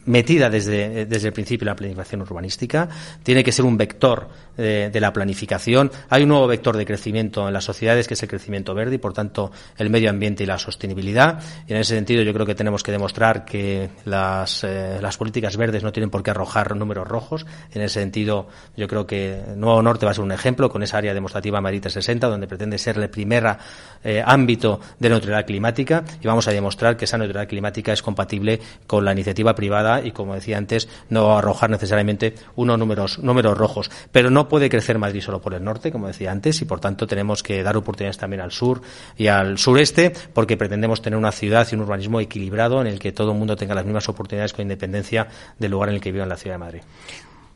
metida 0.06 0.50
desde, 0.50 1.06
desde 1.06 1.28
el 1.28 1.34
principio 1.34 1.66
de 1.66 1.72
la 1.72 1.76
planificación 1.76 2.22
urbanística, 2.22 2.90
tiene 3.24 3.44
que 3.44 3.52
ser 3.52 3.66
un 3.66 3.78
vector 3.78 4.28
de, 4.58 5.00
la 5.00 5.14
planificación. 5.14 5.92
Hay 6.10 6.24
un 6.24 6.30
nuevo 6.30 6.48
vector 6.48 6.76
de 6.76 6.86
crecimiento 6.86 7.48
en 7.48 7.54
las 7.54 7.64
sociedades 7.64 8.08
que 8.08 8.16
es 8.16 8.24
el 8.24 8.30
crecimiento 8.30 8.74
verde 8.74 8.96
y, 8.96 8.98
por 8.98 9.14
tanto, 9.14 9.52
el 9.78 9.90
medio 9.90 10.10
ambiente 10.10 10.44
y 10.44 10.48
la 10.48 10.58
sostenibilidad. 10.58 11.40
Y 11.68 11.74
en 11.74 11.78
ese 11.78 11.96
sentido 11.96 12.24
yo 12.24 12.34
creo 12.34 12.46
que 12.46 12.56
tenemos 12.56 12.82
que 12.82 12.92
demostrar 12.92 13.46
que 13.46 13.90
las, 14.06 14.64
eh, 14.64 14.98
las 15.00 15.18
políticas 15.18 15.56
verdes 15.58 15.84
no 15.84 15.92
tienen 15.92 16.10
por 16.10 16.24
qué 16.24 16.32
arrojar 16.32 16.76
números 16.76 17.08
rojos. 17.08 17.46
En 17.72 17.84
ese 17.84 18.00
sentido 18.00 18.48
yo 18.76 18.88
creo 18.88 19.06
que 19.06 19.42
Nuevo 19.56 19.82
Norte 19.84 20.06
va 20.06 20.12
a 20.12 20.16
ser 20.16 20.24
un 20.24 20.32
ejemplo 20.32 20.70
con 20.70 20.82
esa 20.82 20.98
área 20.98 21.14
demostrativa 21.14 21.62
Madrid 21.62 21.86
60 21.88 22.28
donde 22.28 22.48
pretende 22.48 22.80
ser 22.80 22.98
el 22.98 23.10
primer 23.10 23.58
eh, 24.04 24.24
ámbito 24.26 24.80
de 25.00 25.10
neutralidad 25.10 25.46
climática 25.46 26.04
y 26.22 26.28
vamos 26.28 26.48
a 26.48 26.52
demostrar 26.52 26.98
que 26.98 27.06
esa 27.06 27.18
neutralidad 27.18 27.48
climática 27.48 27.94
es 27.94 28.02
compatible 28.02 28.60
con 28.88 29.06
la 29.06 29.12
iniciativa 29.12 29.54
privada 29.54 29.67
y, 30.04 30.12
como 30.12 30.34
decía 30.36 30.58
antes, 30.58 30.88
no 31.10 31.38
arrojar 31.38 31.70
necesariamente 31.70 32.34
unos 32.56 32.80
números, 32.80 33.20
números 33.20 33.58
rojos. 33.58 33.92
Pero 34.12 34.30
no 34.30 34.48
puede 34.48 34.70
crecer 34.70 34.98
Madrid 34.98 35.22
solo 35.22 35.42
por 35.42 35.54
el 35.54 35.64
norte, 35.64 35.92
como 35.92 36.08
decía 36.08 36.32
antes, 36.32 36.62
y 36.62 36.66
por 36.66 36.80
tanto 36.80 37.08
tenemos 37.08 37.44
que 37.44 37.62
dar 37.64 37.78
oportunidades 37.78 38.18
también 38.18 38.42
al 38.42 38.52
sur 38.52 38.82
y 39.18 39.28
al 39.28 39.58
sureste, 39.58 40.14
porque 40.34 40.58
pretendemos 40.58 41.02
tener 41.02 41.18
una 41.18 41.32
ciudad 41.32 41.68
y 41.72 41.76
un 41.76 41.82
urbanismo 41.82 42.20
equilibrado 42.20 42.82
en 42.82 42.88
el 42.88 43.00
que 43.00 43.12
todo 43.12 43.32
el 43.32 43.38
mundo 43.38 43.56
tenga 43.56 43.76
las 43.76 43.86
mismas 43.86 44.10
oportunidades 44.10 44.54
con 44.54 44.64
independencia 44.64 45.28
del 45.60 45.72
lugar 45.72 45.90
en 45.90 45.96
el 45.96 46.02
que 46.02 46.12
viva 46.12 46.24
en 46.24 46.30
la 46.30 46.38
ciudad 46.38 46.56
de 46.56 46.60
Madrid. 46.60 46.82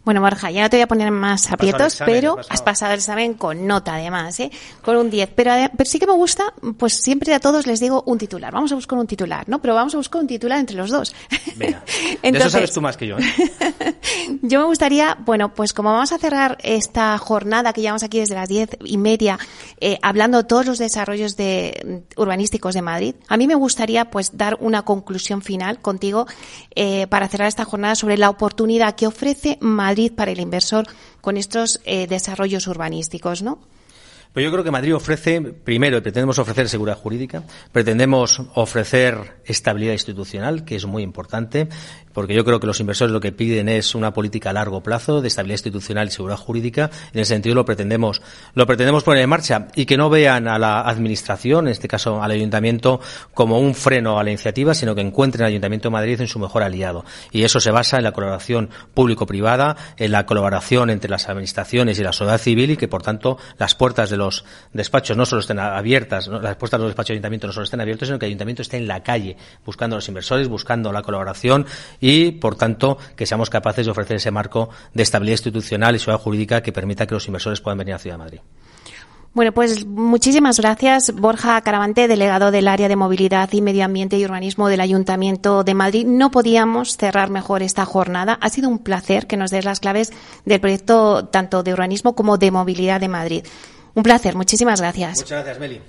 Bueno, 0.04 0.22
Borja, 0.22 0.50
ya 0.50 0.64
no 0.64 0.70
te 0.70 0.78
voy 0.78 0.82
a 0.82 0.88
poner 0.88 1.12
más 1.12 1.52
aprietos, 1.52 2.02
pero 2.06 2.38
has 2.50 2.62
pasado 2.62 2.94
el 2.94 3.00
examen 3.00 3.36
con 3.36 3.68
nota 3.68 3.96
además, 3.96 4.40
¿eh? 4.40 4.52
con 4.82 4.98
un 4.98 5.12
10. 5.12 5.30
Pero, 5.36 5.52
pero 5.78 5.90
sí 5.90 6.00
que 6.00 6.08
me 6.08 6.14
gusta, 6.14 6.54
pues 6.78 6.94
siempre 6.94 7.34
a 7.36 7.40
todos 7.40 7.68
les 7.68 7.80
digo 7.80 8.04
un 8.08 8.18
titular. 8.18 8.52
Vamos 8.52 8.72
a 8.72 8.76
buscar 8.76 8.98
un 8.98 9.06
titular, 9.06 9.48
¿no? 9.48 9.62
Pero 9.62 9.76
vamos 9.76 9.94
a 9.94 9.98
buscar 9.98 10.22
un 10.22 10.28
titular 10.28 10.60
entre 10.60 10.76
los 10.76 10.90
dos. 10.90 11.14
Venga, 11.56 11.84
eso 12.24 12.50
sabes 12.50 12.72
tú 12.74 12.82
más 12.82 12.98
que 12.98 13.08
yo. 13.08 13.18
¿eh? 13.20 13.24
yo 14.42 14.60
me 14.60 14.66
gustaría, 14.66 15.18
bueno, 15.26 15.54
pues 15.54 15.74
como 15.74 15.92
vamos 15.92 16.12
a 16.12 16.18
cerrar 16.18 16.58
esta 16.64 17.18
jornada 17.18 17.74
que 17.74 17.82
llevamos 17.82 18.04
aquí 18.04 18.20
desde 18.20 18.36
las 18.36 18.50
diez 18.50 18.70
y 18.84 18.98
media, 18.98 19.38
eh, 19.80 20.00
hablando 20.02 20.40
de 20.40 20.44
todos 20.46 20.66
los 20.66 20.78
desarrollos 20.78 21.38
de, 21.38 22.04
urbanísticos 22.18 22.74
de 22.74 22.82
Madrid, 22.82 23.16
a 23.28 23.38
mí 23.38 23.48
me 23.48 23.56
gustaría 23.56 24.10
pues 24.12 24.38
dar 24.38 24.58
una 24.60 24.84
conclusión 24.84 25.42
final 25.42 25.80
contigo 25.80 26.28
eh, 26.76 27.08
para 27.08 27.28
cerrar 27.28 27.48
esta 27.48 27.66
jornada 27.66 27.96
sobre 27.96 28.18
la 28.18 28.30
oportunidad 28.30 28.96
que 28.96 29.08
ofrece 29.08 29.58
Madrid 29.62 29.92
Madrid 29.92 30.14
para 30.16 30.32
el 30.32 30.40
inversor 30.40 30.86
con 31.20 31.38
estos 31.38 31.82
eh, 31.84 32.08
desarrollos 32.08 32.68
urbanísticos, 32.68 33.42
¿no? 33.42 33.60
Pues 34.34 34.46
yo 34.46 34.52
creo 34.52 34.64
que 34.64 34.72
Madrid 34.72 34.96
ofrece, 34.96 35.42
primero, 35.42 36.02
pretendemos 36.02 36.40
ofrecer 36.40 36.70
seguridad 36.70 36.98
jurídica, 36.98 37.44
pretendemos 37.74 38.42
ofrecer 38.54 39.42
estabilidad 39.44 39.92
institucional, 39.92 40.64
que 40.64 40.78
es 40.78 40.86
muy 40.86 41.04
importante, 41.04 41.68
porque 42.14 42.34
yo 42.34 42.46
creo 42.46 42.62
que 42.62 42.68
los 42.68 42.80
inversores 42.80 43.12
lo 43.12 43.20
que 43.20 43.34
piden 43.34 43.68
es 43.68 43.94
una 43.94 44.14
política 44.14 44.52
a 44.52 44.54
largo 44.54 44.82
plazo 44.82 45.22
de 45.22 45.28
estabilidad 45.28 45.56
institucional 45.56 46.08
y 46.08 46.12
seguridad 46.12 46.38
jurídica. 46.38 46.90
En 47.12 47.20
ese 47.20 47.34
sentido 47.34 47.56
lo 47.56 47.66
pretendemos, 47.66 48.22
lo 48.54 48.66
pretendemos 48.66 49.04
poner 49.04 49.24
en 49.24 49.30
marcha 49.30 49.68
y 49.76 49.86
que 49.86 49.98
no 49.98 50.10
vean 50.10 50.48
a 50.48 50.58
la 50.58 50.80
administración, 50.80 51.68
en 51.68 51.74
este 51.74 51.90
caso 51.90 52.24
al 52.24 52.32
ayuntamiento, 52.32 53.02
como 53.34 53.60
un 53.60 53.76
freno 53.76 54.18
a 54.18 54.24
la 54.24 54.30
iniciativa, 54.30 54.74
sino 54.74 54.96
que 54.96 55.02
encuentren 55.02 55.44
al 55.44 55.50
Ayuntamiento 55.50 55.90
de 55.90 55.94
Madrid 55.94 56.22
en 56.22 56.28
su 56.28 56.40
mejor 56.40 56.64
aliado. 56.64 57.04
Y 57.32 57.44
eso 57.44 57.60
se 57.60 57.72
basa 57.72 57.98
en 57.98 58.04
la 58.04 58.14
colaboración 58.14 58.70
público-privada, 58.94 59.76
en 59.98 60.12
la 60.12 60.26
colaboración 60.26 60.90
entre 60.90 61.12
las 61.12 61.28
administraciones 61.28 62.00
y 62.00 62.04
la 62.04 62.14
sociedad 62.14 62.38
civil 62.38 62.72
y 62.72 62.78
que, 62.78 62.88
por 62.88 63.04
tanto, 63.04 63.38
las 63.58 63.76
puertas 63.76 64.10
del 64.10 64.21
los 64.22 64.46
despachos 64.74 65.18
no 65.18 65.26
solo 65.26 65.42
estén 65.42 65.60
abiertas, 65.60 66.28
las 66.28 66.56
puertas 66.56 66.80
de 66.80 66.84
los 66.84 66.90
despachos 66.90 67.10
de 67.10 67.14
ayuntamiento 67.14 67.48
no 67.48 67.54
solo 67.54 67.66
estén 67.66 67.82
abiertos, 67.82 68.08
sino 68.08 68.20
que 68.20 68.26
el 68.26 68.30
ayuntamiento 68.30 68.62
esté 68.62 68.78
en 68.78 68.88
la 68.88 69.04
calle 69.04 69.38
buscando 69.66 69.96
a 69.96 69.98
los 69.98 70.08
inversores, 70.08 70.48
buscando 70.48 70.92
la 70.92 71.02
colaboración 71.02 71.66
y, 72.00 72.32
por 72.32 72.56
tanto, 72.56 72.98
que 73.16 73.26
seamos 73.26 73.50
capaces 73.50 73.86
de 73.86 73.92
ofrecer 73.92 74.18
ese 74.18 74.32
marco 74.32 74.70
de 74.94 75.04
estabilidad 75.04 75.34
institucional 75.34 75.96
y 75.96 76.00
seguridad 76.00 76.24
jurídica 76.24 76.62
que 76.62 76.72
permita 76.72 77.06
que 77.06 77.14
los 77.14 77.28
inversores 77.28 77.62
puedan 77.62 77.78
venir 77.78 77.96
a 77.96 78.00
Ciudad 78.00 78.16
de 78.16 78.24
Madrid. 78.24 78.40
Bueno, 79.34 79.54
pues 79.54 79.86
muchísimas 79.86 80.60
gracias, 80.60 81.16
Borja 81.16 81.62
Caravante, 81.62 82.10
delegado 82.10 82.52
del 82.52 82.68
área 82.68 82.90
de 82.90 82.98
movilidad 82.98 83.48
y 83.54 83.62
medio 83.62 83.86
ambiente 83.86 84.18
y 84.18 84.26
urbanismo 84.26 84.68
del 84.68 84.82
Ayuntamiento 84.82 85.64
de 85.64 85.74
Madrid. 85.74 86.06
No 86.06 86.32
podíamos 86.32 86.98
cerrar 86.98 87.30
mejor 87.30 87.64
esta 87.64 87.86
jornada. 87.86 88.38
Ha 88.42 88.50
sido 88.50 88.68
un 88.68 88.80
placer 88.80 89.28
que 89.28 89.38
nos 89.38 89.50
des 89.50 89.64
las 89.64 89.80
claves 89.80 90.12
del 90.44 90.60
proyecto 90.60 91.30
tanto 91.30 91.64
de 91.64 91.72
urbanismo 91.72 92.14
como 92.14 92.38
de 92.38 92.52
movilidad 92.52 93.00
de 93.00 93.08
Madrid. 93.08 93.46
Un 93.94 94.04
placer, 94.04 94.36
muchísimas 94.36 94.80
gracias. 94.80 95.18
Muchas 95.18 95.30
gracias, 95.30 95.60
Meli. 95.60 95.82